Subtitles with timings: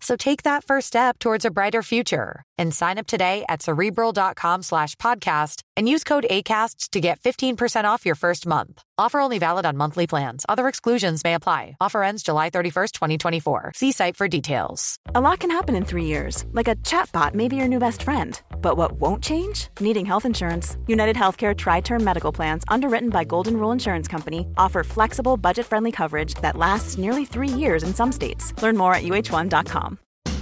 [0.00, 4.62] So take that first step towards a brighter future and sign up today at cerebral.com
[4.62, 8.82] slash podcast and use code ACasts to get 15% off your first month.
[8.98, 10.44] Offer only valid on monthly plans.
[10.46, 11.76] Other exclusions may apply.
[11.80, 13.72] Offer ends July 31st, 2024.
[13.74, 14.96] See site for details.
[15.14, 18.02] A lot can happen in three years, like a chatbot may be your new best
[18.02, 18.38] friend.
[18.60, 19.68] But what won't change?
[19.80, 20.76] Needing health insurance.
[20.86, 25.64] United Healthcare Tri Term Medical Plans, underwritten by Golden Rule Insurance Company, offer flexible, budget
[25.64, 28.52] friendly coverage that lasts nearly three years in some states.
[28.62, 29.89] Learn more at uh1.com.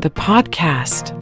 [0.00, 1.12] The podcast.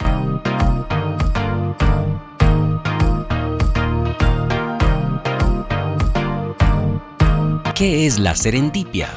[7.73, 9.09] ¿Qué es la serendipia?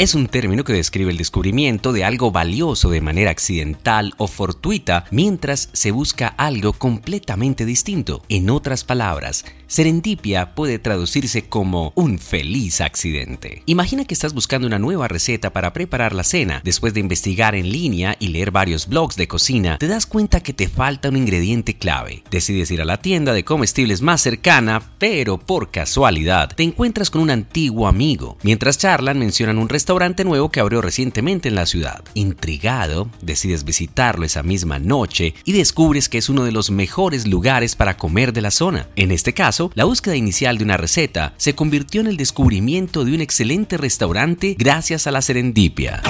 [0.00, 5.04] Es un término que describe el descubrimiento de algo valioso de manera accidental o fortuita
[5.10, 8.22] mientras se busca algo completamente distinto.
[8.30, 13.62] En otras palabras, serendipia puede traducirse como un feliz accidente.
[13.66, 16.62] Imagina que estás buscando una nueva receta para preparar la cena.
[16.64, 20.54] Después de investigar en línea y leer varios blogs de cocina, te das cuenta que
[20.54, 22.22] te falta un ingrediente clave.
[22.30, 27.20] Decides ir a la tienda de comestibles más cercana, pero por casualidad te encuentras con
[27.20, 28.38] un antiguo amigo.
[28.42, 32.04] Mientras charlan, mencionan un restaurante restaurante nuevo que abrió recientemente en la ciudad.
[32.14, 37.74] Intrigado, decides visitarlo esa misma noche y descubres que es uno de los mejores lugares
[37.74, 38.86] para comer de la zona.
[38.94, 43.16] En este caso, la búsqueda inicial de una receta se convirtió en el descubrimiento de
[43.16, 46.00] un excelente restaurante gracias a la serendipia.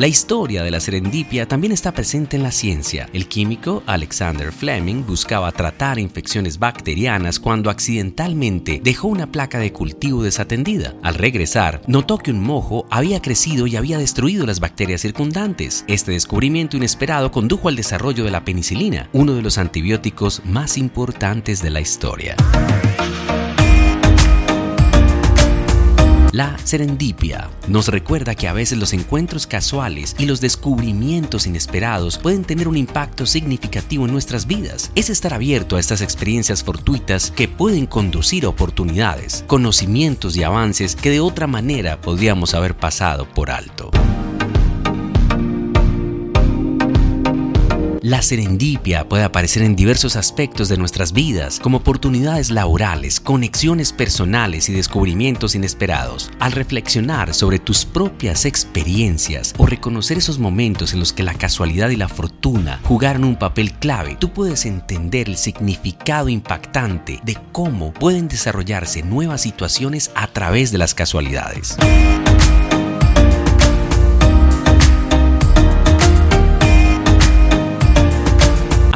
[0.00, 3.10] La historia de la serendipia también está presente en la ciencia.
[3.12, 10.22] El químico Alexander Fleming buscaba tratar infecciones bacterianas cuando accidentalmente dejó una placa de cultivo
[10.22, 10.94] desatendida.
[11.02, 15.84] Al regresar, notó que un mojo había crecido y había destruido las bacterias circundantes.
[15.86, 21.60] Este descubrimiento inesperado condujo al desarrollo de la penicilina, uno de los antibióticos más importantes
[21.60, 22.36] de la historia.
[26.32, 32.44] La serendipia nos recuerda que a veces los encuentros casuales y los descubrimientos inesperados pueden
[32.44, 34.92] tener un impacto significativo en nuestras vidas.
[34.94, 40.94] Es estar abierto a estas experiencias fortuitas que pueden conducir a oportunidades, conocimientos y avances
[40.94, 43.90] que de otra manera podríamos haber pasado por alto.
[48.10, 54.68] La serendipia puede aparecer en diversos aspectos de nuestras vidas, como oportunidades laborales, conexiones personales
[54.68, 56.28] y descubrimientos inesperados.
[56.40, 61.90] Al reflexionar sobre tus propias experiencias o reconocer esos momentos en los que la casualidad
[61.90, 67.92] y la fortuna jugaron un papel clave, tú puedes entender el significado impactante de cómo
[67.92, 71.76] pueden desarrollarse nuevas situaciones a través de las casualidades.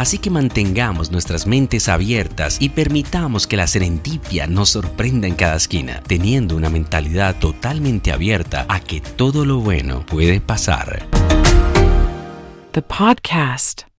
[0.05, 5.57] Así que mantengamos nuestras mentes abiertas y permitamos que la serendipia nos sorprenda en cada
[5.57, 11.09] esquina, teniendo una mentalidad totalmente abierta a que todo lo bueno puede pasar.
[12.73, 13.94] The podcast.